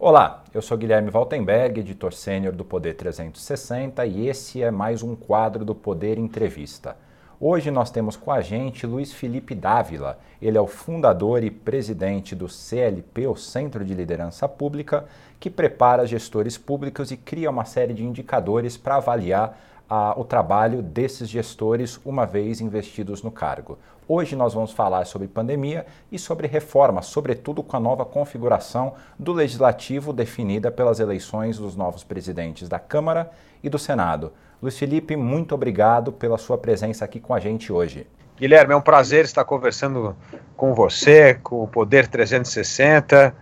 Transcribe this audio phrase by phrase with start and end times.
[0.00, 5.16] Olá, eu sou Guilherme Valtenberg, editor sênior do Poder 360 e esse é mais um
[5.16, 6.96] quadro do Poder Entrevista.
[7.40, 10.20] Hoje nós temos com a gente Luiz Felipe Dávila.
[10.40, 15.04] Ele é o fundador e presidente do CLP, o Centro de Liderança Pública,
[15.40, 19.58] que prepara gestores públicos e cria uma série de indicadores para avaliar
[19.88, 23.78] a, o trabalho desses gestores uma vez investidos no cargo.
[24.06, 29.32] Hoje nós vamos falar sobre pandemia e sobre reforma, sobretudo com a nova configuração do
[29.32, 33.30] legislativo definida pelas eleições dos novos presidentes da Câmara
[33.62, 34.32] e do Senado.
[34.62, 38.06] Luiz Felipe, muito obrigado pela sua presença aqui com a gente hoje.
[38.38, 40.16] Guilherme, é um prazer estar conversando
[40.56, 43.34] com você, com o Poder 360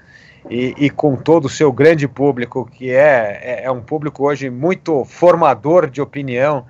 [0.51, 4.49] e, e, com todo o seu grande público, que é, é, é um público hoje
[4.51, 6.65] muito formador de opinião,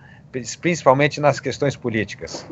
[0.61, 2.47] principalmente nas questões políticas.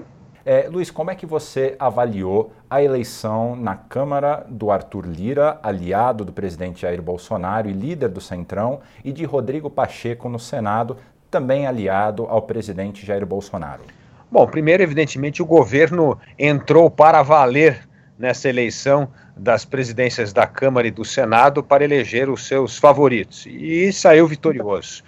[0.46, 6.22] É, Luiz, como é que você avaliou a eleição na Câmara do Arthur Lira, aliado
[6.22, 10.98] do presidente Jair Bolsonaro e líder do Centrão, e de Rodrigo Pacheco no Senado,
[11.30, 13.82] também aliado ao presidente Jair Bolsonaro?
[14.30, 17.88] Bom, primeiro, evidentemente, o governo entrou para valer
[18.18, 23.92] nessa eleição das presidências da Câmara e do Senado para eleger os seus favoritos e
[23.92, 25.02] saiu vitorioso.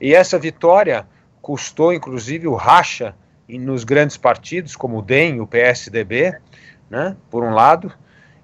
[0.00, 1.06] E essa vitória
[1.40, 3.14] custou, inclusive, o racha
[3.48, 6.38] nos grandes partidos, como o DEM o PSDB,
[6.88, 7.92] né, por um lado.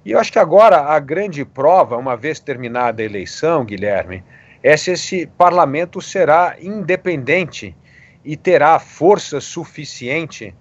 [0.05, 4.25] E eu acho que agora a grande prova, uma vez terminada a eleição, Guilherme,
[4.63, 7.77] é se esse parlamento será independente
[8.25, 10.55] e terá força suficiente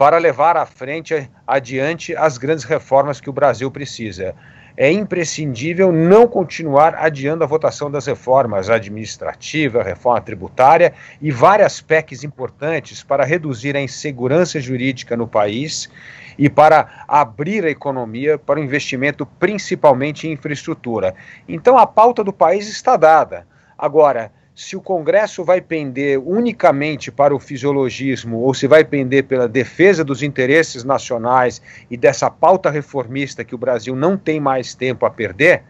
[0.00, 4.34] para levar à frente, adiante, as grandes reformas que o Brasil precisa.
[4.74, 12.24] É imprescindível não continuar adiando a votação das reformas administrativa, reforma tributária e várias PECs
[12.24, 15.90] importantes para reduzir a insegurança jurídica no país
[16.38, 21.14] e para abrir a economia para o investimento, principalmente em infraestrutura.
[21.46, 23.46] Então a pauta do país está dada.
[23.76, 29.48] Agora, se o Congresso vai pender unicamente para o fisiologismo ou se vai pender pela
[29.48, 35.06] defesa dos interesses nacionais e dessa pauta reformista que o Brasil não tem mais tempo
[35.06, 35.62] a perder,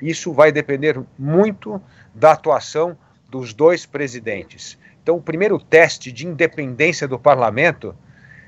[0.00, 1.78] isso vai depender muito
[2.14, 2.96] da atuação
[3.28, 4.78] dos dois presidentes.
[5.02, 7.94] Então, o primeiro teste de independência do parlamento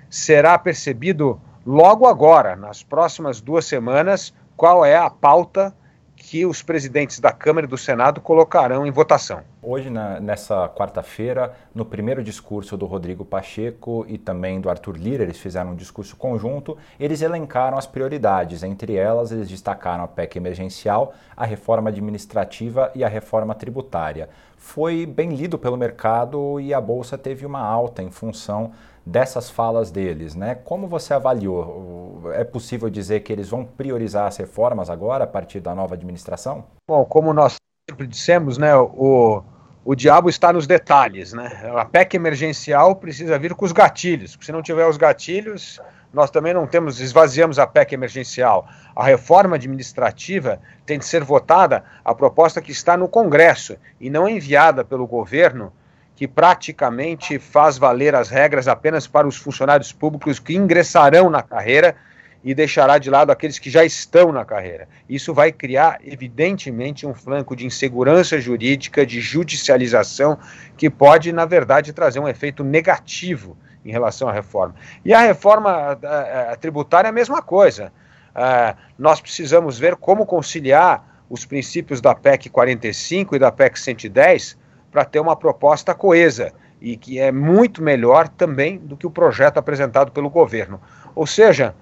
[0.09, 5.75] será percebido logo agora, nas próximas duas semanas, qual é a pauta
[6.23, 9.41] que os presidentes da Câmara e do Senado colocarão em votação.
[9.61, 15.25] Hoje, na, nessa quarta-feira, no primeiro discurso do Rodrigo Pacheco e também do Arthur Lira,
[15.25, 18.63] eles fizeram um discurso conjunto, eles elencaram as prioridades.
[18.63, 24.29] Entre elas, eles destacaram a PEC emergencial, a reforma administrativa e a reforma tributária.
[24.57, 28.71] Foi bem lido pelo mercado e a Bolsa teve uma alta em função
[29.05, 30.55] dessas falas deles, né?
[30.55, 32.12] Como você avaliou?
[32.35, 36.65] É possível dizer que eles vão priorizar as reformas agora a partir da nova administração?
[36.89, 37.57] Bom, como nós
[37.89, 39.43] sempre dissemos, né, o,
[39.85, 41.73] o diabo está nos detalhes, né?
[41.77, 45.81] A PEC emergencial precisa vir com os gatilhos, porque se não tiver os gatilhos,
[46.13, 48.69] nós também não temos, esvaziamos a PEC emergencial.
[48.95, 54.29] A reforma administrativa tem de ser votada a proposta que está no Congresso e não
[54.29, 55.73] enviada pelo governo
[56.15, 61.97] que praticamente faz valer as regras apenas para os funcionários públicos que ingressarão na carreira
[62.45, 64.89] e deixará de lado aqueles que já estão na carreira.
[65.09, 70.39] Isso vai criar, evidentemente, um flanco de insegurança jurídica, de judicialização,
[70.77, 74.75] que pode, na verdade, trazer um efeito negativo em relação à reforma.
[75.05, 77.93] E a reforma a, a, a tributária é a mesma coisa.
[78.35, 84.59] Uh, nós precisamos ver como conciliar os princípios da PEC 45 e da PEC 110
[84.91, 89.57] para ter uma proposta coesa e que é muito melhor também do que o projeto
[89.59, 90.81] apresentado pelo governo.
[91.15, 91.75] Ou seja,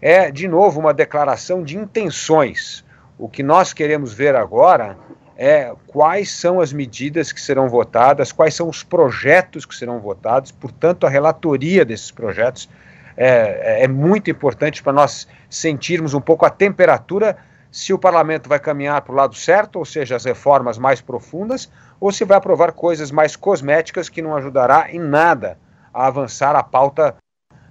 [0.00, 2.84] é de novo uma declaração de intenções.
[3.18, 4.96] O que nós queremos ver agora
[5.36, 10.50] é quais são as medidas que serão votadas, quais são os projetos que serão votados,
[10.50, 12.68] portanto, a relatoria desses projetos
[13.16, 17.36] é, é muito importante para nós sentirmos um pouco a temperatura
[17.70, 21.70] se o parlamento vai caminhar para o lado certo, ou seja, as reformas mais profundas,
[22.00, 25.58] ou se vai aprovar coisas mais cosméticas que não ajudará em nada
[25.92, 27.16] a avançar a pauta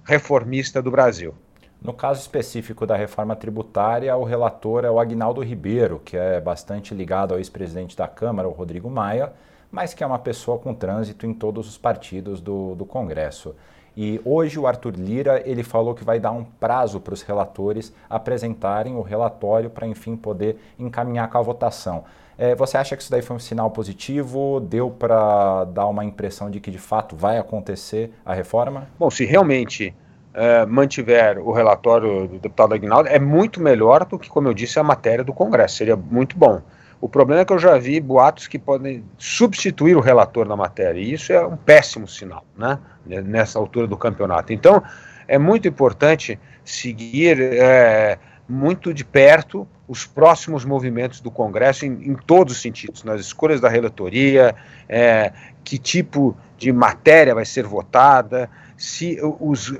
[0.04, 1.34] reformista do Brasil.
[1.80, 6.94] No caso específico da reforma tributária, o relator é o Agnaldo Ribeiro, que é bastante
[6.94, 9.32] ligado ao ex-presidente da Câmara, o Rodrigo Maia,
[9.70, 13.54] mas que é uma pessoa com trânsito em todos os partidos do, do Congresso.
[13.96, 17.94] E hoje o Arthur Lira ele falou que vai dar um prazo para os relatores
[18.10, 22.04] apresentarem o relatório para enfim poder encaminhar com a votação.
[22.36, 24.60] É, você acha que isso daí foi um sinal positivo?
[24.60, 28.86] Deu para dar uma impressão de que de fato vai acontecer a reforma?
[28.98, 29.94] Bom, se realmente
[30.36, 34.78] é, mantiver o relatório do deputado Aguinaldo, é muito melhor do que, como eu disse,
[34.78, 35.76] a matéria do Congresso.
[35.76, 36.60] Seria muito bom.
[37.00, 41.00] O problema é que eu já vi boatos que podem substituir o relator na matéria,
[41.00, 44.52] e isso é um péssimo sinal, né, nessa altura do campeonato.
[44.52, 44.82] Então,
[45.26, 48.18] é muito importante seguir é,
[48.48, 53.60] muito de perto os próximos movimentos do Congresso em, em todos os sentidos, nas escolhas
[53.60, 54.54] da relatoria,
[54.88, 55.32] é,
[55.64, 59.72] que tipo de matéria vai ser votada, se os,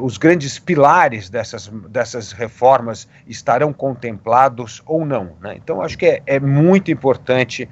[0.00, 5.32] os grandes pilares dessas, dessas reformas estarão contemplados ou não.
[5.40, 5.54] Né?
[5.56, 7.68] Então, acho que é, é muito importante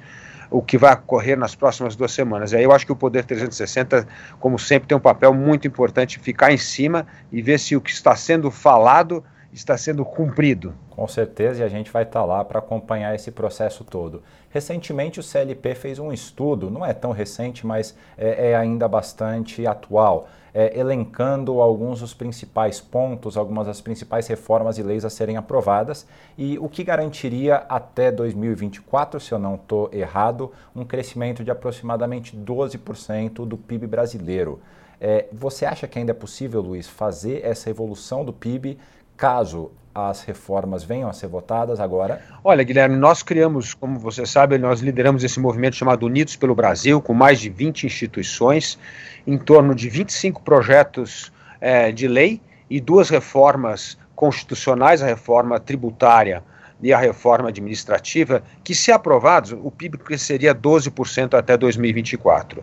[0.49, 2.53] o que vai ocorrer nas próximas duas semanas.
[2.53, 4.07] Aí eu acho que o Poder 360,
[4.39, 7.91] como sempre, tem um papel muito importante ficar em cima e ver se o que
[7.91, 10.73] está sendo falado está sendo cumprido.
[10.89, 14.21] Com certeza, e a gente vai estar lá para acompanhar esse processo todo.
[14.55, 19.67] Recentemente, o CLP fez um estudo, não é tão recente, mas é, é ainda bastante
[19.67, 25.35] atual, é, elencando alguns dos principais pontos, algumas das principais reformas e leis a serem
[25.35, 26.07] aprovadas
[26.37, 32.33] e o que garantiria até 2024, se eu não estou errado, um crescimento de aproximadamente
[32.33, 34.61] 12% do PIB brasileiro.
[35.01, 38.77] É, você acha que ainda é possível, Luiz, fazer essa evolução do PIB
[39.17, 42.21] caso as reformas venham a ser votadas agora?
[42.43, 47.01] Olha, Guilherme, nós criamos, como você sabe, nós lideramos esse movimento chamado Unidos pelo Brasil,
[47.01, 48.77] com mais de 20 instituições,
[49.25, 51.31] em torno de 25 projetos
[51.61, 56.43] é, de lei e duas reformas constitucionais, a reforma tributária
[56.81, 62.61] e a reforma administrativa, que, se aprovados, o PIB cresceria 12% até 2024.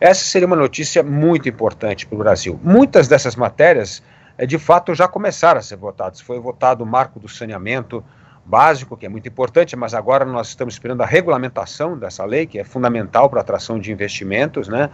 [0.00, 2.60] Essa seria uma notícia muito importante para o Brasil.
[2.62, 4.00] Muitas dessas matérias
[4.46, 6.20] de fato já começaram a ser votados.
[6.20, 8.04] Foi votado o marco do saneamento
[8.48, 12.58] básico, que é muito importante, mas agora nós estamos esperando a regulamentação dessa lei, que
[12.58, 14.88] é fundamental para a atração de investimentos, né?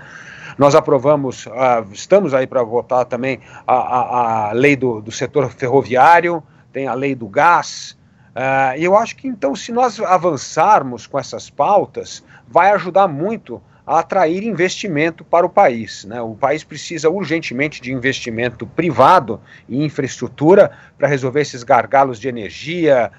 [0.59, 5.49] Nós aprovamos, uh, estamos aí para votar também a, a, a lei do, do, setor
[5.51, 6.43] ferroviário,
[6.73, 7.97] tem a lei do gás,
[8.35, 13.63] uh, e eu acho que então, se nós avançarmos com essas pautas, vai ajudar muito
[13.87, 16.05] a atrair investimento para o país.
[16.05, 16.21] Né?
[16.21, 23.11] O país precisa urgentemente de investimento privado em infraestrutura para resolver esses gargalos de energia,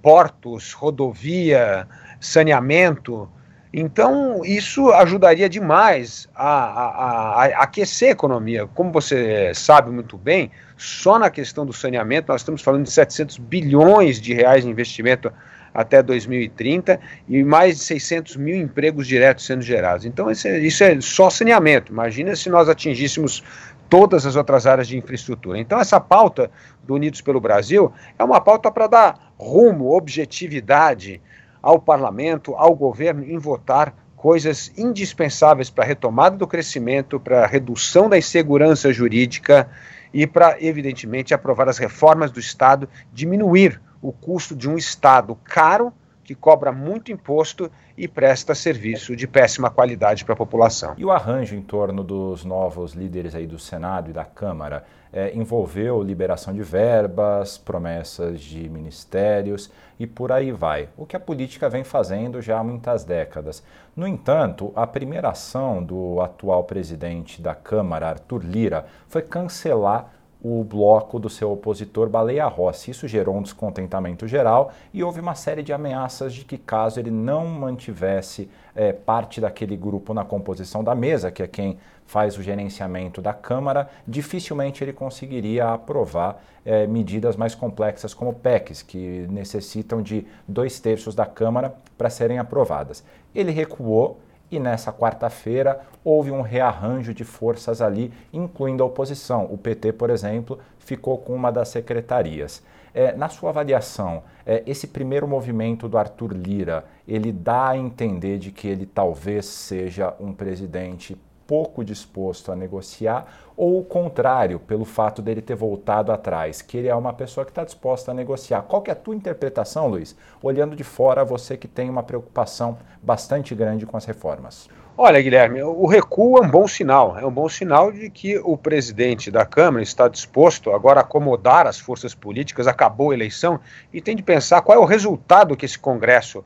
[0.00, 1.86] portos, rodovia,
[2.18, 3.28] saneamento.
[3.72, 8.66] Então, isso ajudaria demais a, a, a, a, aquecer a economia.
[8.68, 13.36] Como você sabe muito bem, só na questão do saneamento nós estamos falando de 700
[13.38, 15.32] bilhões de reais de investimento
[15.74, 20.06] até 2030 e mais de 600 mil empregos diretos sendo gerados.
[20.06, 21.90] Então, isso é, isso é só saneamento.
[21.90, 23.42] Imagina se nós atingíssemos
[23.90, 25.58] todas as outras áreas de infraestrutura.
[25.58, 26.50] Então, essa pauta
[26.84, 31.20] do Unidos pelo Brasil é uma pauta para dar rumo, objetividade
[31.60, 37.46] ao parlamento, ao governo em votar coisas indispensáveis para a retomada do crescimento, para a
[37.46, 39.68] redução da insegurança jurídica
[40.14, 45.90] e para, evidentemente, aprovar as reformas do Estado, diminuir o custo de um Estado caro,
[46.22, 50.94] que cobra muito imposto e presta serviço de péssima qualidade para a população.
[50.98, 55.34] E o arranjo em torno dos novos líderes aí do Senado e da Câmara é,
[55.34, 60.90] envolveu liberação de verbas, promessas de ministérios e por aí vai.
[60.98, 63.62] O que a política vem fazendo já há muitas décadas.
[63.96, 70.13] No entanto, a primeira ação do atual presidente da Câmara, Arthur Lira, foi cancelar
[70.44, 72.90] o bloco do seu opositor Baleia Rossi.
[72.90, 77.10] Isso gerou um descontentamento geral e houve uma série de ameaças de que, caso ele
[77.10, 82.42] não mantivesse é, parte daquele grupo na composição da mesa, que é quem faz o
[82.42, 90.02] gerenciamento da Câmara, dificilmente ele conseguiria aprovar é, medidas mais complexas como PECs, que necessitam
[90.02, 93.02] de dois terços da Câmara para serem aprovadas.
[93.34, 94.20] Ele recuou
[94.50, 99.46] e nessa quarta-feira houve um rearranjo de forças ali, incluindo a oposição.
[99.50, 102.62] O PT, por exemplo, ficou com uma das secretarias.
[102.92, 108.38] É, na sua avaliação, é, esse primeiro movimento do Arthur Lira, ele dá a entender
[108.38, 114.84] de que ele talvez seja um presidente pouco disposto a negociar, ou o contrário, pelo
[114.84, 118.62] fato dele ter voltado atrás, que ele é uma pessoa que está disposta a negociar.
[118.62, 120.16] Qual que é a tua interpretação, Luiz?
[120.42, 124.68] Olhando de fora, você que tem uma preocupação bastante grande com as reformas.
[124.96, 127.18] Olha, Guilherme, o recuo é um bom sinal.
[127.18, 131.66] É um bom sinal de que o presidente da Câmara está disposto agora a acomodar
[131.66, 133.58] as forças políticas, acabou a eleição,
[133.92, 136.44] e tem de pensar qual é o resultado que esse Congresso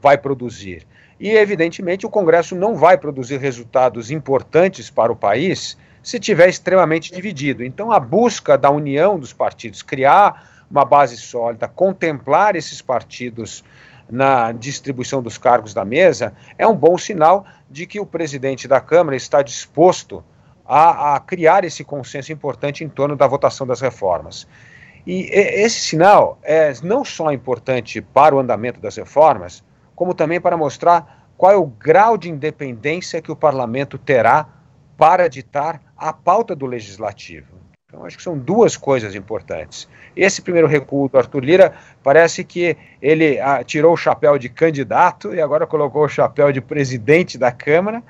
[0.00, 0.86] vai produzir.
[1.18, 7.12] E, evidentemente, o Congresso não vai produzir resultados importantes para o país se tiver extremamente
[7.12, 7.64] dividido.
[7.64, 13.64] Então, a busca da união dos partidos, criar uma base sólida, contemplar esses partidos
[14.08, 18.80] na distribuição dos cargos da mesa, é um bom sinal de que o presidente da
[18.80, 20.24] Câmara está disposto
[20.64, 24.46] a, a criar esse consenso importante em torno da votação das reformas.
[25.06, 29.64] E esse sinal é não só importante para o andamento das reformas,
[29.98, 34.46] como também para mostrar qual é o grau de independência que o parlamento terá
[34.96, 37.58] para ditar a pauta do legislativo.
[37.88, 39.88] Então, acho que são duas coisas importantes.
[40.14, 45.34] Esse primeiro recuo do Arthur Lira parece que ele ah, tirou o chapéu de candidato
[45.34, 48.00] e agora colocou o chapéu de presidente da Câmara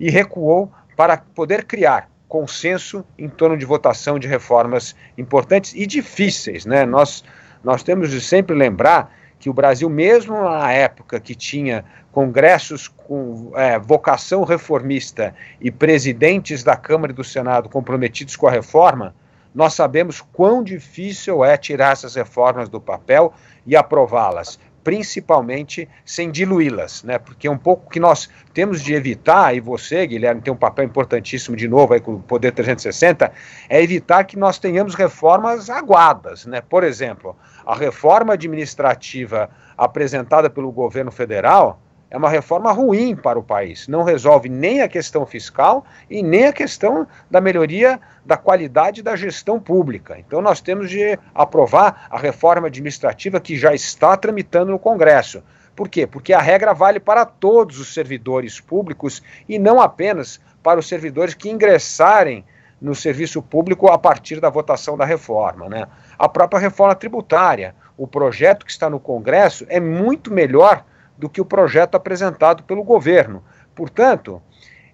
[0.00, 6.64] e recuou para poder criar consenso em torno de votação de reformas importantes e difíceis.
[6.64, 6.86] Né?
[6.86, 7.22] Nós,
[7.62, 9.12] nós temos de sempre lembrar
[9.44, 16.64] que o Brasil, mesmo na época que tinha congressos com é, vocação reformista e presidentes
[16.64, 19.14] da Câmara e do Senado comprometidos com a reforma,
[19.54, 23.34] nós sabemos quão difícil é tirar essas reformas do papel
[23.66, 27.18] e aprová-las, principalmente sem diluí-las, né?
[27.18, 31.54] Porque um pouco que nós temos de evitar, e você, Guilherme, tem um papel importantíssimo
[31.54, 33.30] de novo aí com o Poder 360,
[33.68, 36.62] é evitar que nós tenhamos reformas aguadas, né?
[36.62, 37.36] Por exemplo,
[37.66, 41.80] a reforma administrativa apresentada pelo governo federal,
[42.10, 43.88] é uma reforma ruim para o país.
[43.88, 49.16] Não resolve nem a questão fiscal e nem a questão da melhoria da qualidade da
[49.16, 50.16] gestão pública.
[50.16, 55.42] Então, nós temos de aprovar a reforma administrativa que já está tramitando no Congresso.
[55.74, 56.06] Por quê?
[56.06, 61.34] Porque a regra vale para todos os servidores públicos e não apenas para os servidores
[61.34, 62.44] que ingressarem
[62.84, 65.70] no serviço público a partir da votação da reforma.
[65.70, 65.88] Né?
[66.18, 70.84] A própria reforma tributária, o projeto que está no Congresso, é muito melhor
[71.16, 73.42] do que o projeto apresentado pelo governo.
[73.74, 74.42] Portanto,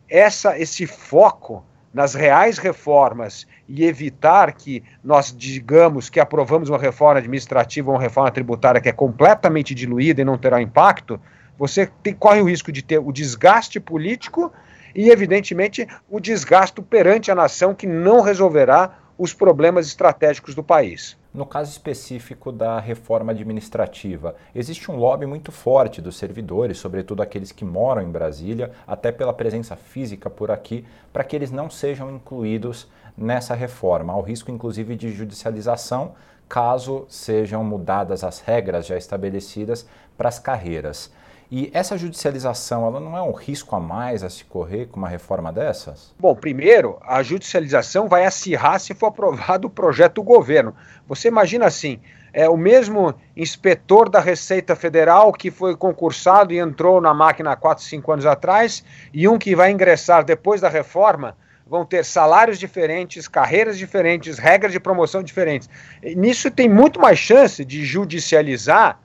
[0.08, 7.18] essa, esse foco nas reais reformas e evitar que nós digamos que aprovamos uma reforma
[7.18, 11.20] administrativa ou uma reforma tributária que é completamente diluída e não terá impacto,
[11.58, 14.52] você tem, corre o risco de ter o desgaste político
[14.94, 21.16] e, evidentemente, o desgaste perante a nação que não resolverá os problemas estratégicos do país.
[21.32, 27.52] No caso específico da reforma administrativa, existe um lobby muito forte dos servidores, sobretudo aqueles
[27.52, 32.10] que moram em Brasília, até pela presença física por aqui, para que eles não sejam
[32.10, 34.12] incluídos nessa reforma.
[34.12, 36.14] Há o risco, inclusive, de judicialização
[36.48, 39.86] caso sejam mudadas as regras já estabelecidas
[40.18, 41.12] para as carreiras.
[41.50, 45.08] E essa judicialização, ela não é um risco a mais a se correr com uma
[45.08, 46.14] reforma dessas?
[46.16, 50.72] Bom, primeiro, a judicialização vai acirrar se for aprovado o projeto do governo.
[51.08, 51.98] Você imagina assim,
[52.32, 57.56] é o mesmo inspetor da Receita Federal que foi concursado e entrou na máquina há
[57.56, 62.60] 4, 5 anos atrás, e um que vai ingressar depois da reforma, vão ter salários
[62.60, 65.68] diferentes, carreiras diferentes, regras de promoção diferentes.
[66.16, 69.00] Nisso tem muito mais chance de judicializar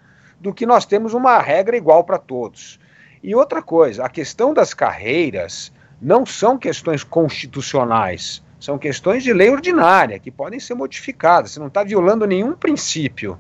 [0.46, 2.80] do que nós temos uma regra igual para todos.
[3.24, 9.50] E outra coisa, a questão das carreiras não são questões constitucionais, são questões de lei
[9.50, 11.52] ordinária que podem ser modificadas.
[11.52, 13.40] Você não está violando nenhum princípio.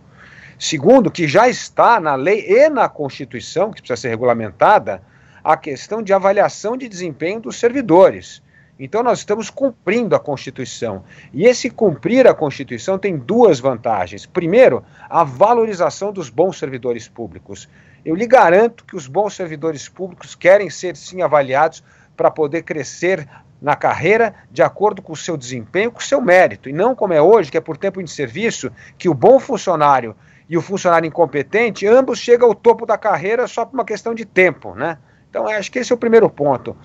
[0.57, 5.03] Segundo, que já está na lei e na Constituição, que precisa ser regulamentada,
[5.43, 8.41] a questão de avaliação de desempenho dos servidores.
[8.79, 11.03] Então nós estamos cumprindo a Constituição.
[11.33, 14.25] E esse cumprir a Constituição tem duas vantagens.
[14.25, 17.69] Primeiro, a valorização dos bons servidores públicos.
[18.03, 21.83] Eu lhe garanto que os bons servidores públicos querem ser sim avaliados
[22.15, 23.27] para poder crescer
[23.61, 27.13] na carreira de acordo com o seu desempenho, com o seu mérito, e não como
[27.13, 30.15] é hoje, que é por tempo de serviço, que o bom funcionário
[30.47, 34.25] e o funcionário incompetente, ambos chegam ao topo da carreira só por uma questão de
[34.25, 34.99] tempo, né?
[35.29, 36.77] Então, acho que esse é o primeiro ponto.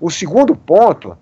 [0.00, 1.18] O segundo ponto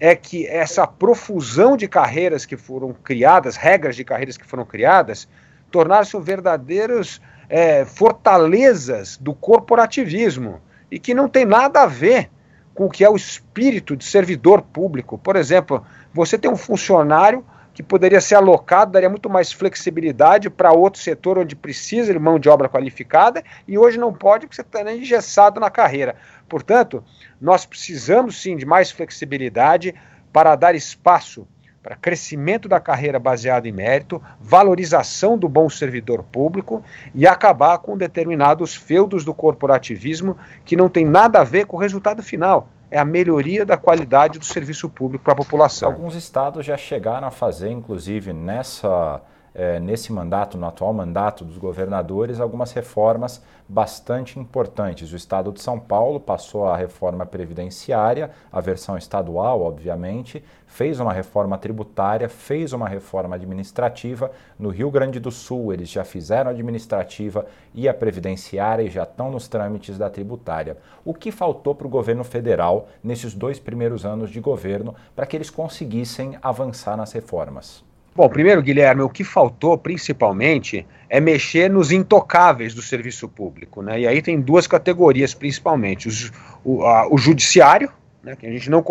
[0.00, 5.28] é que essa profusão de carreiras que foram criadas, regras de carreiras que foram criadas,
[5.70, 12.30] tornaram-se verdadeiros é, fortalezas do corporativismo e que não tem nada a ver
[12.74, 15.18] com o que é o espírito de servidor público.
[15.18, 17.44] Por exemplo, você tem um funcionário
[17.78, 22.36] que poderia ser alocado, daria muito mais flexibilidade para outro setor onde precisa de mão
[22.36, 26.16] de obra qualificada e hoje não pode porque você está engessado na carreira.
[26.48, 27.04] Portanto,
[27.40, 29.94] nós precisamos sim de mais flexibilidade
[30.32, 31.46] para dar espaço
[31.80, 36.82] para crescimento da carreira baseado em mérito, valorização do bom servidor público
[37.14, 41.80] e acabar com determinados feudos do corporativismo que não tem nada a ver com o
[41.80, 42.68] resultado final.
[42.90, 45.90] É a melhoria da qualidade do serviço público para a população.
[45.90, 49.20] Alguns estados já chegaram a fazer, inclusive nessa
[49.58, 55.12] é, nesse mandato, no atual mandato dos governadores, algumas reformas bastante importantes.
[55.12, 61.12] O Estado de São Paulo passou a reforma previdenciária, a versão estadual, obviamente, fez uma
[61.12, 64.30] reforma tributária, fez uma reforma administrativa.
[64.58, 69.02] No Rio Grande do Sul, eles já fizeram a administrativa e a previdenciária e já
[69.02, 70.76] estão nos trâmites da tributária.
[71.04, 75.36] O que faltou para o governo federal nesses dois primeiros anos de governo para que
[75.36, 77.82] eles conseguissem avançar nas reformas?
[78.14, 83.80] Bom, primeiro, Guilherme, o que faltou principalmente é mexer nos intocáveis do serviço público.
[83.80, 84.00] Né?
[84.00, 86.32] E aí tem duas categorias principalmente: Os,
[86.64, 87.90] o, a, o judiciário,
[88.22, 88.84] né, que a gente não,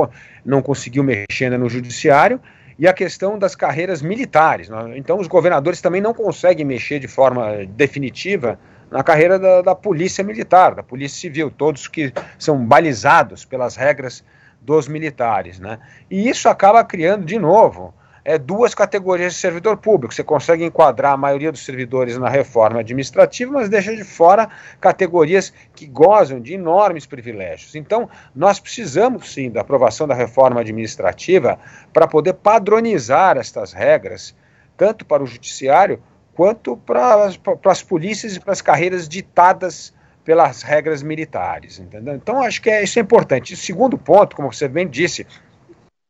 [0.45, 2.39] não conseguiu mexer no judiciário,
[2.79, 4.69] e a questão das carreiras militares.
[4.69, 4.97] Né?
[4.97, 8.59] Então, os governadores também não conseguem mexer de forma definitiva
[8.91, 14.23] na carreira da, da, polícia militar, da polícia civil, todos que são balizados pelas regras
[14.61, 15.59] dos militares.
[15.59, 15.79] Né?
[16.09, 17.93] E isso acaba criando, de novo,
[18.27, 20.13] é, duas categorias de servidor público.
[20.13, 24.49] Você consegue enquadrar a maioria dos servidores na reforma administrativa, mas deixa de fora
[24.81, 27.73] categorias que gozam de enormes privilégios.
[27.73, 31.57] Então, nós precisamos sim da aprovação da reforma administrativa
[31.93, 34.35] para poder padronizar estas regras,
[34.75, 36.03] tanto para o judiciário
[36.35, 37.31] quanto para,
[37.67, 39.93] as polícias e para as carreiras ditadas
[40.25, 42.13] pelas regras militares, entendeu?
[42.13, 43.53] Então acho que é, isso é importante.
[43.53, 45.25] O segundo ponto, como você bem disse,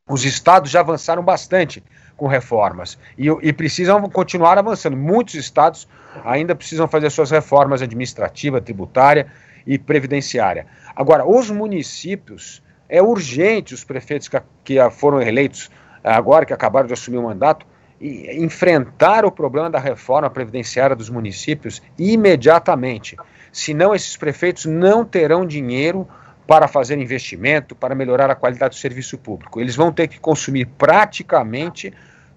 [0.09, 1.83] os estados já avançaram bastante
[2.17, 4.97] com reformas e, e, precisam continuar avançando.
[4.97, 5.87] Muitos estados
[6.25, 9.27] ainda precisam fazer suas reformas administrativa, tributária
[9.65, 10.65] e previdenciária.
[10.95, 15.69] Agora, os municípios, é urgente os prefeitos que, que foram eleitos
[16.03, 17.65] agora, que acabaram de assumir o mandato,
[17.99, 23.17] enfrentar o problema da reforma previdenciária dos municípios imediatamente.
[23.51, 26.07] Senão, esses prefeitos não terão dinheiro
[26.47, 29.59] para fazer investimento, para melhorar a qualidade do serviço público.
[29.59, 31.93] Eles vão ter que consumir praticamente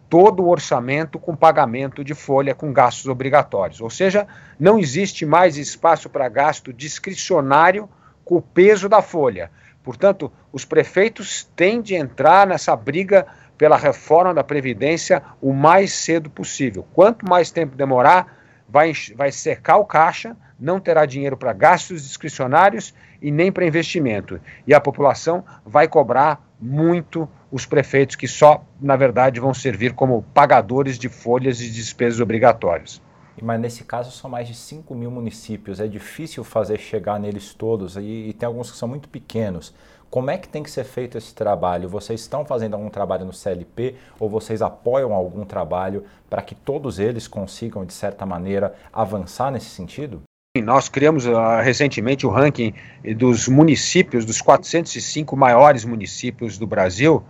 [0.09, 3.81] todo o orçamento com pagamento de folha com gastos obrigatórios.
[3.81, 4.27] Ou seja,
[4.59, 7.89] não existe mais espaço para gasto discricionário
[8.25, 9.49] com o peso da folha.
[9.85, 13.25] Portanto, os prefeitos têm de entrar nessa briga
[13.57, 16.85] pela reforma da Previdência o mais cedo possível.
[16.93, 18.37] Quanto mais tempo demorar,
[18.69, 24.41] vai, vai secar o caixa, não terá dinheiro para gastos discricionários e nem para investimento.
[24.67, 30.23] E a população vai cobrar muito os prefeitos que só, na verdade, vão servir como
[30.35, 33.01] pagadores de folhas e despesas obrigatórias.
[33.43, 37.97] Mas nesse caso são mais de 5 mil municípios, é difícil fazer chegar neles todos
[37.97, 39.75] e, e tem alguns que são muito pequenos.
[40.11, 41.89] Como é que tem que ser feito esse trabalho?
[41.89, 46.99] Vocês estão fazendo algum trabalho no CLP ou vocês apoiam algum trabalho para que todos
[46.99, 50.21] eles consigam, de certa maneira, avançar nesse sentido?
[50.59, 52.75] Nós criamos uh, recentemente o ranking
[53.17, 57.23] dos municípios, dos 405 maiores municípios do Brasil,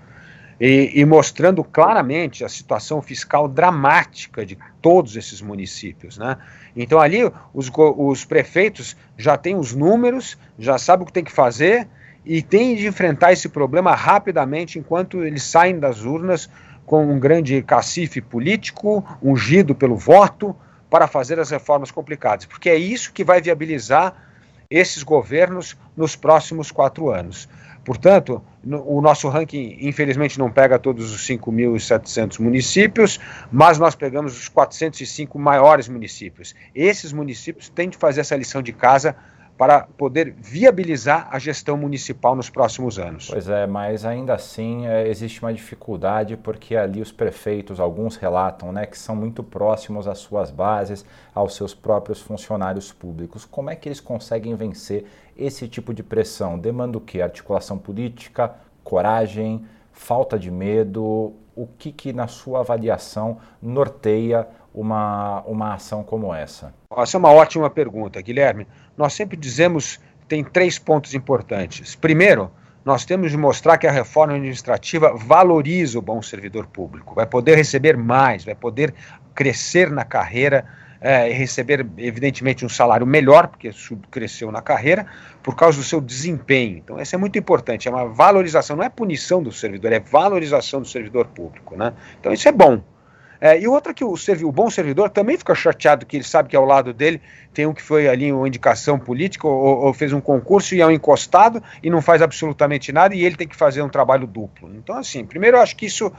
[0.59, 6.17] e, e, mostrando claramente a situação fiscal dramática de todos esses municípios.
[6.17, 6.39] Né?
[6.75, 11.31] Então, ali, os, os prefeitos já têm os números, já sabem o que tem que
[11.31, 11.87] fazer
[12.25, 16.49] e têm de enfrentar esse problema rapidamente enquanto eles saem das urnas
[16.87, 20.57] com um grande cacife político, ungido pelo voto
[20.91, 24.15] para fazer as reformas complicadas, porque é isso que vai viabilizar
[24.69, 27.49] esses governos nos próximos quatro anos.
[27.85, 33.19] Portanto, no, o nosso ranking, infelizmente, não pega todos os 5.700 municípios,
[33.51, 36.55] mas nós pegamos os 405 maiores municípios.
[36.75, 39.17] Esses municípios têm de fazer essa lição de casa
[39.61, 43.29] para poder viabilizar a gestão municipal nos próximos anos.
[43.29, 48.73] Pois é, mas ainda assim é, existe uma dificuldade porque ali os prefeitos, alguns relatam,
[48.73, 53.45] né, que são muito próximos às suas bases, aos seus próprios funcionários públicos.
[53.45, 55.05] Como é que eles conseguem vencer
[55.37, 56.59] esse tipo de pressão?
[56.59, 57.21] Demanda o quê?
[57.21, 61.35] Articulação política, coragem, falta de medo?
[61.55, 66.73] O que, que na sua avaliação norteia uma, uma ação como essa?
[66.97, 68.67] Essa é uma ótima pergunta, Guilherme.
[69.01, 71.97] Nós sempre dizemos tem três pontos importantes.
[71.97, 72.51] Primeiro,
[72.85, 77.57] nós temos de mostrar que a reforma administrativa valoriza o bom servidor público, vai poder
[77.57, 78.95] receber mais, vai poder
[79.35, 80.67] crescer na carreira
[81.01, 83.71] é, e receber, evidentemente, um salário melhor, porque
[84.11, 85.07] cresceu na carreira,
[85.43, 86.77] por causa do seu desempenho.
[86.77, 90.81] Então, isso é muito importante, é uma valorização, não é punição do servidor, é valorização
[90.81, 91.75] do servidor público.
[91.75, 91.93] Né?
[92.21, 92.83] Então, isso é bom.
[93.41, 96.57] É, e outra que o, o, bom servidor também fica chateado que ele sabe que
[96.57, 97.23] ao lado dele
[97.55, 100.87] tem um que foi ali uma indicação política ou, ou, fez um concurso e é
[100.87, 104.71] um encostado e não faz absolutamente nada e ele tem que fazer um trabalho duplo.
[104.75, 106.13] Então, assim, primeiro eu acho que isso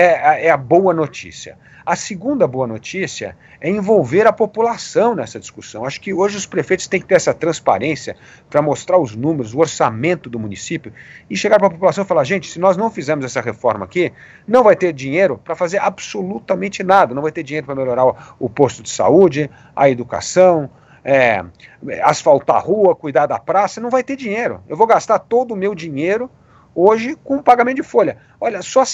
[0.00, 1.56] é, é a boa notícia.
[1.86, 5.86] A segunda boa notícia é envolver a população nessa discussão.
[5.86, 8.14] Acho que hoje os prefeitos têm que ter essa transparência
[8.50, 10.92] para mostrar os números, o orçamento do município
[11.30, 14.12] e chegar para a população e falar: gente, se nós não fizermos essa reforma aqui,
[14.46, 17.14] não vai ter dinheiro para fazer absolutamente nada.
[17.14, 20.68] Não vai ter dinheiro para melhorar o, posto de saúde, a educação.
[21.08, 21.44] É,
[22.02, 24.60] asfaltar a rua, cuidar da praça, não vai ter dinheiro.
[24.68, 26.28] Eu vou gastar todo o meu dinheiro
[26.76, 28.18] hoje com pagamento de folha.
[28.38, 28.84] Olha, só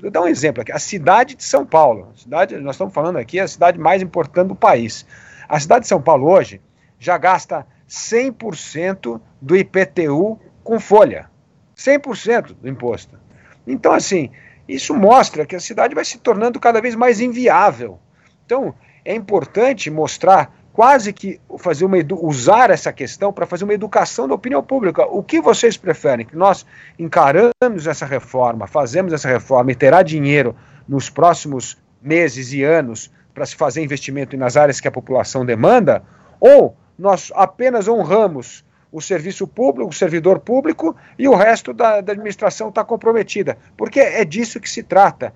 [0.00, 3.38] vou dar um exemplo aqui, a cidade de São Paulo, cidade, nós estamos falando aqui,
[3.38, 5.04] é a cidade mais importante do país.
[5.46, 6.62] A cidade de São Paulo hoje
[6.98, 11.30] já gasta 100% do IPTU com folha.
[11.76, 13.18] 100% do imposto.
[13.66, 14.30] Então, assim,
[14.68, 17.98] Isso mostra que a cidade vai se tornando cada vez mais inviável.
[18.44, 24.28] Então, é importante mostrar quase que fazer uma usar essa questão para fazer uma educação
[24.28, 25.06] da opinião pública.
[25.06, 26.26] O que vocês preferem?
[26.26, 26.66] Que nós
[26.98, 30.54] encaramos essa reforma, fazemos essa reforma e terá dinheiro
[30.86, 36.02] nos próximos meses e anos para se fazer investimento nas áreas que a população demanda?
[36.38, 38.62] Ou nós apenas honramos
[38.92, 43.56] o serviço público, o servidor público e o resto da, da administração está comprometida.
[43.78, 45.32] Porque é disso que se trata.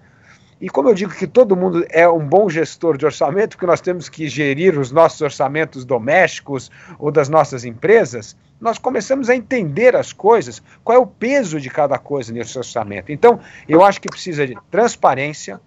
[0.61, 3.81] E como eu digo que todo mundo é um bom gestor de orçamento, que nós
[3.81, 9.97] temos que gerir os nossos orçamentos domésticos ou das nossas empresas, nós começamos a entender
[9.97, 13.11] as coisas, qual é o peso de cada coisa nesse orçamento.
[13.11, 15.59] Então, eu acho que precisa de transparência,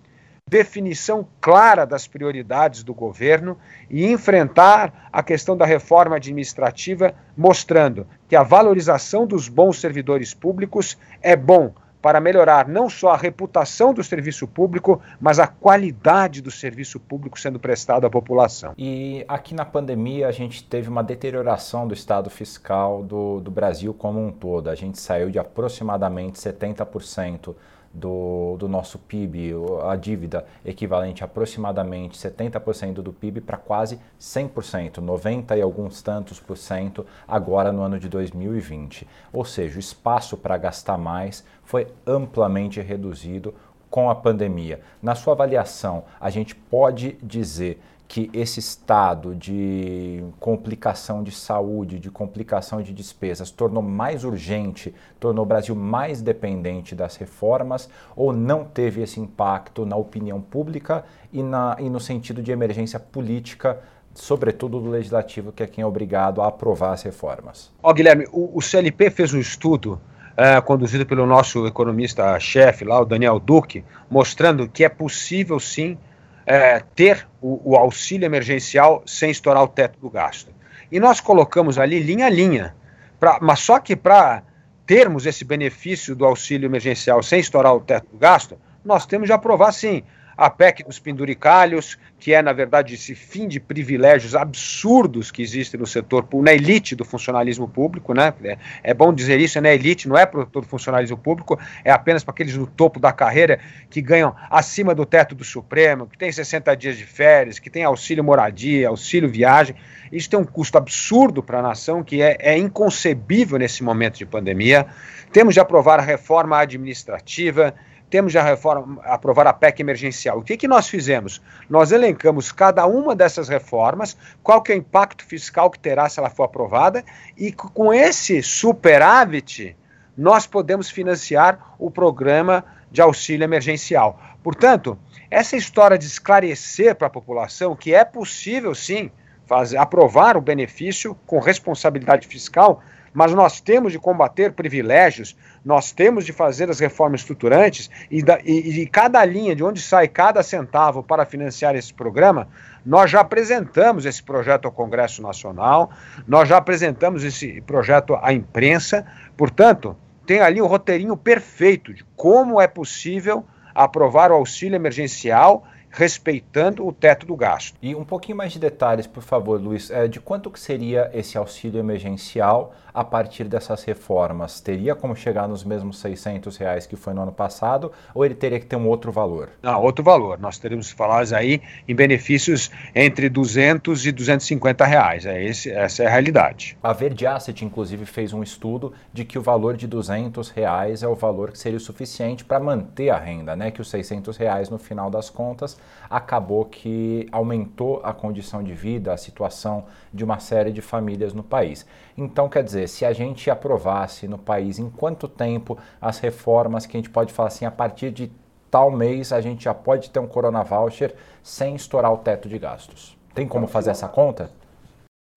[0.47, 3.57] definição clara das prioridades do governo
[3.89, 10.99] e enfrentar a questão da reforma administrativa, mostrando que a valorização dos bons servidores públicos
[11.19, 16.51] é bom para melhorar não só a reputação do serviço público, mas a qualidade do
[16.51, 18.73] serviço público sendo prestado à população.
[18.77, 23.93] E aqui na pandemia a gente teve uma deterioração do estado fiscal do, do Brasil
[23.93, 24.69] como um todo.
[24.69, 27.55] A gente saiu de aproximadamente 70%
[27.93, 29.53] do, do nosso PIB,
[29.87, 36.39] a dívida equivalente a aproximadamente 70% do PIB para quase 100%, 90 e alguns tantos
[36.39, 39.07] por cento agora no ano de 2020.
[39.31, 43.53] Ou seja, o espaço para gastar mais foi amplamente reduzido
[43.89, 44.81] com a pandemia.
[45.01, 52.11] Na sua avaliação, a gente pode dizer que esse estado de complicação de saúde, de
[52.11, 58.63] complicação de despesas, tornou mais urgente, tornou o Brasil mais dependente das reformas ou não
[58.63, 63.79] teve esse impacto na opinião pública e, na, e no sentido de emergência política
[64.13, 67.71] sobretudo do legislativo, que é quem é obrigado a aprovar as reformas.
[67.81, 69.99] Ó, oh, Guilherme, o, o, CLP fez um estudo
[70.33, 75.97] uh, conduzido pelo nosso economista-chefe lá, o Daniel Duque, mostrando que é possível sim
[76.45, 80.51] é, ter o, o, auxílio emergencial sem estourar o teto do gasto.
[80.91, 82.75] E nós colocamos ali linha a linha,
[83.19, 84.43] pra, mas só que para
[84.85, 89.33] termos esse benefício do auxílio emergencial sem estourar o teto do gasto, nós temos de
[89.33, 90.03] aprovar sim
[90.37, 95.79] a PEC dos penduricalhos, que é, na verdade, esse fim de privilégios absurdos que existem
[95.79, 98.33] no setor, na elite do funcionalismo público, né?
[98.43, 101.91] É, é bom dizer isso, é na elite, não é para todo funcionalismo público, é
[101.91, 106.17] apenas para aqueles no topo da carreira que ganham acima do teto do Supremo, que
[106.17, 109.75] tem 60 dias de férias, que tem auxílio moradia, auxílio viagem.
[110.11, 114.25] Isso tem um custo absurdo para a nação que é, é inconcebível nesse momento de
[114.25, 114.85] pandemia.
[115.31, 117.73] Temos de aprovar a reforma administrativa
[118.13, 120.37] temos já reforma, aprovar a PEC emergencial.
[120.37, 121.41] O que, que nós fizemos?
[121.67, 126.19] Nós elencamos cada uma dessas reformas, qual que é o impacto fiscal que terá se
[126.19, 127.03] ela for aprovada,
[127.35, 129.75] e com esse superávit,
[130.15, 134.21] nós podemos financiar o programa de auxílio emergencial.
[134.43, 134.95] Portanto,
[135.31, 139.09] essa história de esclarecer para a população que é possível sim
[139.47, 142.79] fazer, aprovar o benefício com responsabilidade fiscal
[143.13, 148.39] mas nós temos de combater privilégios, nós temos de fazer as reformas estruturantes e, da,
[148.43, 152.47] e, e cada linha de onde sai cada centavo para financiar esse programa,
[152.85, 155.91] nós já apresentamos esse projeto ao Congresso Nacional,
[156.27, 159.05] nós já apresentamos esse projeto à imprensa,
[159.37, 159.95] portanto,
[160.25, 163.45] tem ali um roteirinho perfeito de como é possível
[163.75, 167.77] aprovar o auxílio emergencial respeitando o teto do gasto.
[167.79, 171.37] E um pouquinho mais de detalhes, por favor, Luiz, é, de quanto que seria esse
[171.37, 174.61] auxílio emergencial a partir dessas reformas?
[174.61, 178.59] Teria como chegar nos mesmos 600 reais que foi no ano passado ou ele teria
[178.59, 179.49] que ter um outro valor?
[179.61, 180.39] Não, outro valor.
[180.39, 185.25] Nós teríamos falar aí em benefícios entre 200 e 250 reais.
[185.25, 186.77] É esse, essa é a realidade.
[186.83, 191.07] A Verde Asset, inclusive, fez um estudo de que o valor de 200 reais é
[191.07, 193.71] o valor que seria o suficiente para manter a renda, né?
[193.71, 195.77] Que os 600 reais, no final das contas,
[196.09, 201.43] acabou que aumentou a condição de vida, a situação de uma série de famílias no
[201.43, 201.85] país.
[202.17, 206.95] Então, quer dizer, se a gente aprovasse no país em quanto tempo as reformas que
[206.95, 208.31] a gente pode falar assim, a partir de
[208.69, 212.57] tal mês a gente já pode ter um Corona Voucher sem estourar o teto de
[212.57, 213.17] gastos.
[213.33, 214.51] Tem como fazer essa conta?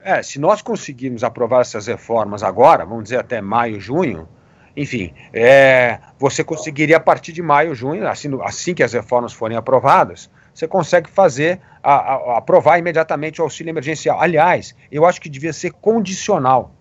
[0.02, 4.28] É, se nós conseguirmos aprovar essas reformas agora, vamos dizer até maio, junho,
[4.76, 9.56] enfim, é, você conseguiria a partir de maio, junho, assim, assim que as reformas forem
[9.56, 14.18] aprovadas, você consegue fazer, aprovar imediatamente o auxílio emergencial.
[14.18, 16.72] Aliás, eu acho que devia ser condicional.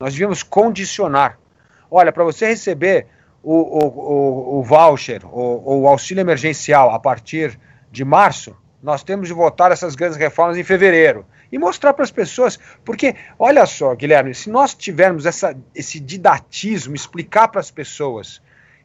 [0.00, 1.36] Nós devíamos condicionar.
[1.90, 3.08] Olha, para você receber
[3.42, 7.58] o, o, o, o voucher, o, o auxílio emergencial a partir
[7.90, 12.12] de março, nós temos de votar essas grandes reformas em fevereiro e mostrar para as
[12.12, 18.40] pessoas, porque olha só, Guilherme, se nós tivermos essa, esse didatismo, explicar para as pessoas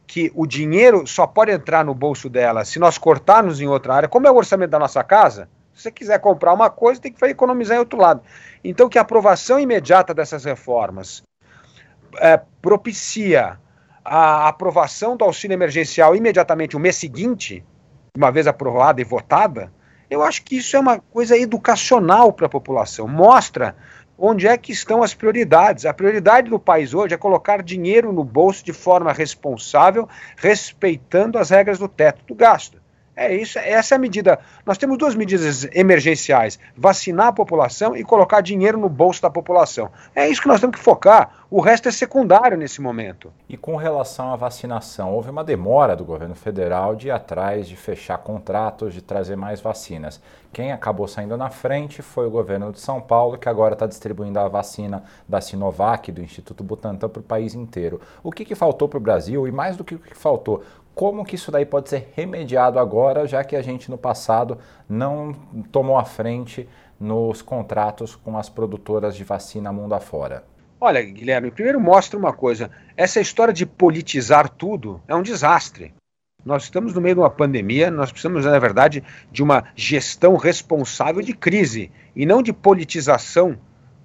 [0.06, 4.08] que o dinheiro só pode entrar no bolso dela se nós cortarmos em outra área,
[4.08, 7.24] como é o orçamento da nossa casa, se você quiser comprar uma coisa, tem que
[7.24, 8.22] economizar em outro lado.
[8.62, 11.22] Então, que a aprovação imediata dessas reformas
[12.18, 13.58] é, propicia
[14.04, 17.64] a aprovação do auxílio emergencial imediatamente o mês seguinte,
[18.16, 19.72] uma vez aprovada e votada,
[20.08, 23.08] eu acho que isso é uma coisa educacional para a população.
[23.08, 23.74] Mostra
[24.18, 25.84] onde é que estão as prioridades.
[25.84, 31.50] A prioridade do país hoje é colocar dinheiro no bolso de forma responsável, respeitando as
[31.50, 32.83] regras do teto do gasto.
[33.16, 34.40] É isso, essa é a medida.
[34.66, 39.90] Nós temos duas medidas emergenciais: vacinar a população e colocar dinheiro no bolso da população.
[40.14, 41.44] É isso que nós temos que focar.
[41.50, 43.32] O resto é secundário nesse momento.
[43.48, 47.76] E com relação à vacinação, houve uma demora do governo federal de ir atrás de
[47.76, 50.20] fechar contratos, de trazer mais vacinas.
[50.52, 54.38] Quem acabou saindo na frente foi o governo de São Paulo, que agora está distribuindo
[54.38, 58.00] a vacina da Sinovac, do Instituto Butantan, para o país inteiro.
[58.22, 60.62] O que, que faltou para o Brasil e mais do que o que faltou?
[60.94, 65.32] Como que isso daí pode ser remediado agora, já que a gente no passado não
[65.72, 66.68] tomou a frente
[67.00, 70.44] nos contratos com as produtoras de vacina mundo afora?
[70.80, 75.92] Olha, Guilherme, primeiro mostra uma coisa: essa história de politizar tudo é um desastre.
[76.44, 79.02] Nós estamos no meio de uma pandemia, nós precisamos, na verdade,
[79.32, 83.58] de uma gestão responsável de crise e não de politização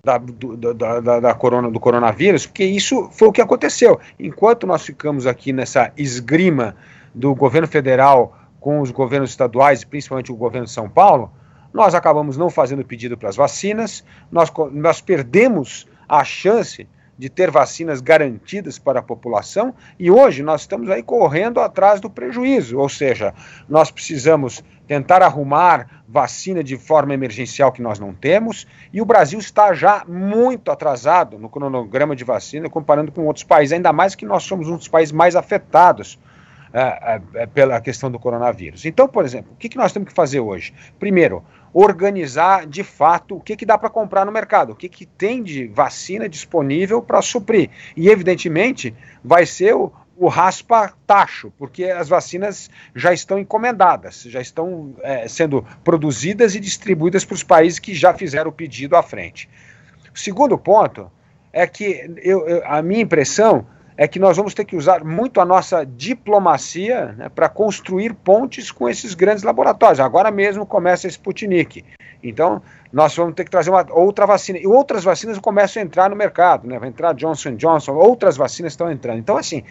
[0.03, 3.99] da, do, da, da, corona, do coronavírus, porque isso foi o que aconteceu.
[4.19, 6.75] Enquanto nós ficamos aqui nessa esgrima
[7.13, 11.31] do governo federal com os governos estaduais, principalmente o governo de São Paulo,
[11.73, 16.87] nós acabamos não fazendo pedido para as vacinas, nós, nós perdemos a chance
[17.19, 22.09] de ter vacinas garantidas para a população e hoje nós estamos aí correndo atrás do
[22.09, 23.33] prejuízo, ou seja,
[23.67, 29.37] nós precisamos tentar arrumar vacina de forma emergencial que nós não temos e o Brasil
[29.37, 34.25] está já muito atrasado no cronograma de vacina comparando com outros países, ainda mais que
[34.25, 36.17] nós somos um dos países mais afetados
[36.71, 38.85] é, é, pela questão do coronavírus.
[38.85, 40.71] Então, por exemplo, o que, que nós temos que fazer hoje?
[40.99, 45.05] Primeiro, organizar de fato o que, que dá para comprar no mercado, o que, que
[45.05, 47.69] tem de vacina disponível para suprir.
[47.95, 54.93] E, evidentemente, vai ser o, o raspa-tacho, porque as vacinas já estão encomendadas, já estão
[55.01, 59.49] é, sendo produzidas e distribuídas para os países que já fizeram o pedido à frente.
[60.13, 61.09] O segundo ponto
[61.53, 63.65] é que eu, eu, a minha impressão
[64.01, 68.71] é que nós vamos ter que usar muito a nossa diplomacia né, para construir pontes
[68.71, 69.99] com esses grandes laboratórios.
[69.99, 71.83] Agora mesmo começa a Sputnik.
[72.23, 72.61] Então,
[72.93, 74.57] nós vamos ter que trazer uma outra vacina.
[74.57, 76.79] E outras vacinas começam a entrar no mercado, né?
[76.79, 79.19] Vai entrar Johnson Johnson, outras vacinas estão entrando.
[79.19, 79.65] Então, assim,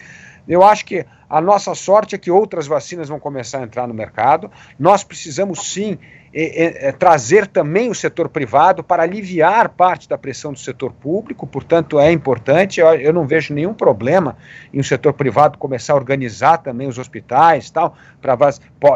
[0.49, 3.93] eu acho que a nossa sorte é que outras vacinas vão começar a entrar no
[3.93, 4.49] mercado.
[4.79, 5.99] Nós precisamos sim
[6.33, 11.45] é, é, trazer também o setor privado para aliviar parte da pressão do setor público,
[11.45, 14.37] portanto é importante, eu, eu, não vejo nenhum problema
[14.73, 18.37] em o setor privado começar a organizar também os hospitais tal, para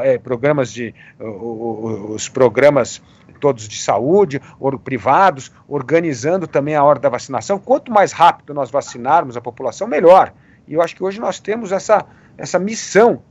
[0.04, 3.02] é, programas de os programas
[3.40, 7.60] todos de saúde, or, privados, organizando também a hora da vacinação.
[7.60, 10.34] Quanto mais rápido nós vacinarmos a população, melhor.
[10.68, 12.06] E eu acho que hoje nós temos essa,
[12.38, 13.22] essa missão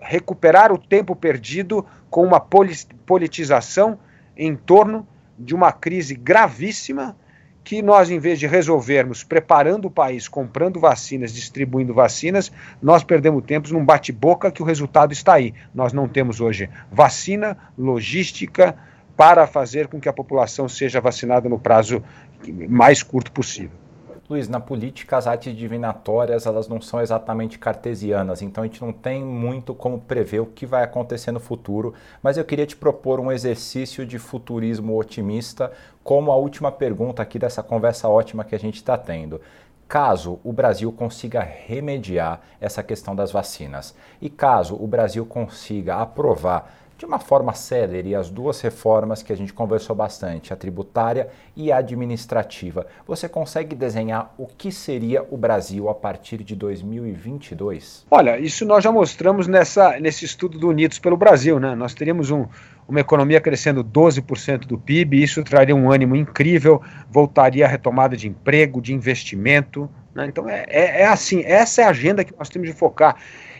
[0.00, 3.98] recuperar o tempo perdido com uma politização
[4.36, 5.06] em torno
[5.38, 7.16] de uma crise gravíssima
[7.62, 12.50] que nós, em vez de resolvermos preparando o país, comprando vacinas, distribuindo vacinas,
[12.82, 15.54] nós perdemos tempo num bate-boca que o resultado está aí.
[15.74, 18.76] Nós não temos hoje vacina, logística
[19.16, 22.02] para fazer com que a população seja vacinada no prazo
[22.68, 23.78] mais curto possível.
[24.30, 28.92] Luiz, na política as artes divinatórias elas não são exatamente cartesianas, então a gente não
[28.92, 33.18] tem muito como prever o que vai acontecer no futuro, mas eu queria te propor
[33.18, 35.72] um exercício de futurismo otimista,
[36.04, 39.40] como a última pergunta aqui dessa conversa ótima que a gente está tendo.
[39.88, 46.72] Caso o Brasil consiga remediar essa questão das vacinas e caso o Brasil consiga aprovar
[47.00, 51.72] de uma forma célere as duas reformas que a gente conversou bastante, a tributária e
[51.72, 52.86] a administrativa.
[53.06, 58.04] Você consegue desenhar o que seria o Brasil a partir de 2022?
[58.10, 61.74] Olha, isso nós já mostramos nessa, nesse estudo do Unidos pelo Brasil, né?
[61.74, 62.44] Nós teríamos um,
[62.86, 68.28] uma economia crescendo 12% do PIB, isso traria um ânimo incrível, voltaria a retomada de
[68.28, 69.88] emprego, de investimento.
[70.14, 70.26] Né?
[70.26, 73.16] Então é, é, é assim, essa é a agenda que nós temos de focar.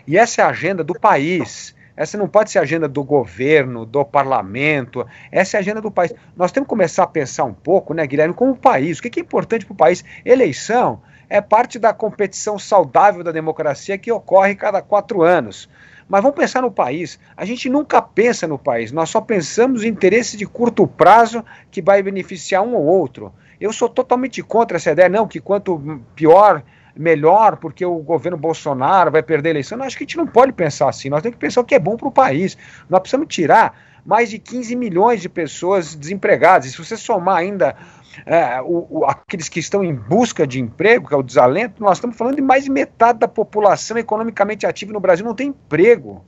[0.07, 1.75] E essa é a agenda do país.
[2.01, 5.91] Essa não pode ser a agenda do governo, do parlamento, essa é a agenda do
[5.91, 6.15] país.
[6.35, 8.99] Nós temos que começar a pensar um pouco, né, Guilherme, como país.
[8.99, 10.03] O que é importante para o país?
[10.25, 15.69] Eleição é parte da competição saudável da democracia que ocorre cada quatro anos.
[16.09, 17.21] Mas vamos pensar no país.
[17.37, 21.83] A gente nunca pensa no país, nós só pensamos em interesse de curto prazo que
[21.83, 23.31] vai beneficiar um ou outro.
[23.61, 26.63] Eu sou totalmente contra essa ideia, não, que quanto pior
[27.01, 29.79] melhor porque o governo Bolsonaro vai perder a eleição.
[29.79, 31.09] Não, acho que a gente não pode pensar assim.
[31.09, 32.59] Nós temos que pensar o que é bom para o país.
[32.89, 36.69] Nós precisamos tirar mais de 15 milhões de pessoas desempregadas.
[36.69, 37.75] E se você somar ainda
[38.27, 41.97] é, o, o, aqueles que estão em busca de emprego, que é o desalento, nós
[41.97, 46.25] estamos falando de mais de metade da população economicamente ativa no Brasil não tem emprego.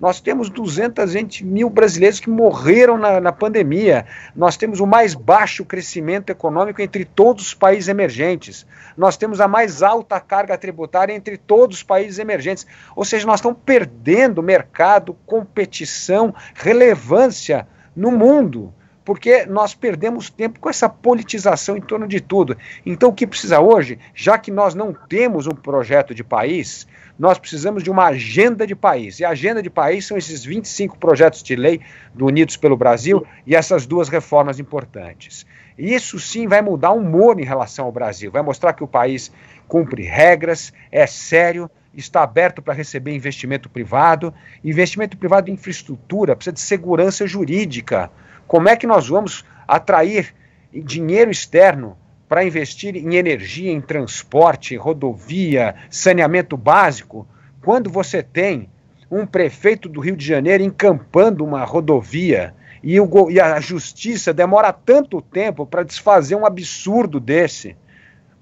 [0.00, 4.06] Nós temos 220 mil brasileiros que morreram na, na, pandemia.
[4.34, 8.64] Nós temos o mais baixo crescimento econômico entre todos os países emergentes.
[8.96, 12.64] Nós temos a mais alta carga tributária entre todos os países emergentes.
[12.94, 18.72] Ou seja, nós estamos perdendo mercado, competição, relevância no mundo
[19.08, 22.54] porque nós perdemos tempo com essa politização em torno de tudo.
[22.84, 26.86] Então, o que precisa hoje, já que nós não temos um projeto de país,
[27.18, 29.18] nós precisamos de uma agenda de país.
[29.18, 31.80] E a agenda de país são esses 25 projetos de lei
[32.14, 35.44] do Unidos pelo Brasil e essas duas reformas importantes.
[35.76, 38.88] E isso sim vai mudar o humor em relação ao Brasil, vai mostrar que o
[38.88, 39.32] país
[39.66, 44.32] cumpre regras, é sério, está aberto para receber investimento privado.
[44.64, 48.10] Investimento privado em infraestrutura precisa de segurança jurídica
[48.48, 50.34] como é que nós vamos atrair
[50.72, 51.96] dinheiro externo
[52.28, 57.26] para investir em energia, em transporte, rodovia, saneamento básico,
[57.64, 58.68] quando você tem
[59.10, 64.72] um prefeito do Rio de Janeiro encampando uma rodovia e, o, e a justiça demora
[64.72, 67.76] tanto tempo para desfazer um absurdo desse?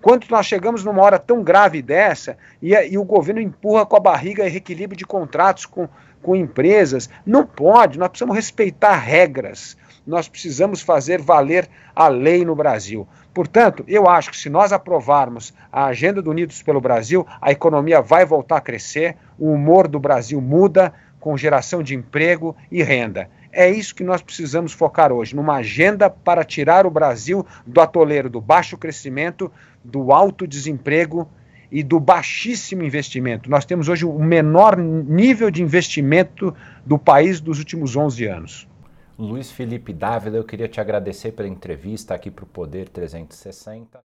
[0.03, 4.01] Quando nós chegamos numa hora tão grave dessa e, e o governo empurra com a
[4.01, 5.89] barriga reequilíbrio de contratos com,
[6.21, 12.55] com empresas, não pode, nós precisamos respeitar regras nós precisamos fazer valer a lei no
[12.55, 13.09] Brasil.
[13.35, 18.01] Portanto, eu acho que se nós aprovarmos a agenda do Unidos pelo Brasil, a economia
[18.01, 23.29] vai voltar a crescer, o humor do Brasil muda com geração de emprego e renda.
[23.53, 28.29] É isso que nós precisamos focar hoje, numa agenda para tirar o Brasil do atoleiro
[28.29, 29.51] do baixo crescimento,
[29.83, 31.29] do alto desemprego
[31.71, 33.51] e do baixíssimo investimento.
[33.51, 38.69] Nós temos hoje o menor nível de investimento do país dos últimos 11 anos.
[39.19, 44.01] Luiz Felipe Dávila, eu queria te agradecer pela entrevista aqui para o Poder 360.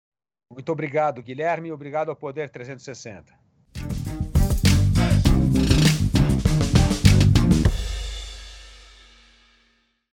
[0.50, 3.34] Muito obrigado, Guilherme, e obrigado ao Poder 360.